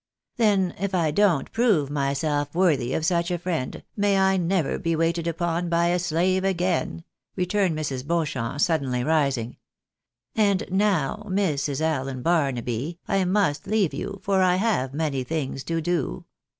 "Then 0.37 0.73
if 0.79 0.95
I 0.95 1.11
don't 1.11 1.51
prove 1.51 1.91
myself 1.91 2.55
worthy 2.55 2.95
of 2.95 3.05
such 3.05 3.29
a 3.29 3.37
friend, 3.37 3.83
may 3.95 4.17
I 4.17 4.35
never 4.35 4.79
be 4.79 4.95
waited 4.95 5.27
upon 5.27 5.69
by 5.69 5.89
a 5.89 5.99
slave 5.99 6.43
again," 6.43 7.03
returned 7.35 7.77
Mrs. 7.77 8.07
Beauchamp, 8.07 8.59
suddenly 8.61 9.03
rising." 9.03 9.57
And 10.35 10.63
now, 10.71 11.27
Mrs. 11.29 11.81
Allen 11.81 12.23
Barnaby, 12.23 12.97
I 13.07 13.25
must 13.25 13.67
leave 13.67 13.93
you, 13.93 14.19
for 14.23 14.41
I 14.41 14.55
have 14.55 14.91
many 14.95 15.23
things 15.23 15.63
to 15.65 15.79
do. 15.81 16.25